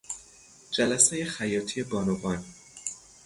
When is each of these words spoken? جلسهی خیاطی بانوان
جلسهی 0.71 1.25
خیاطی 1.25 1.83
بانوان 1.83 2.45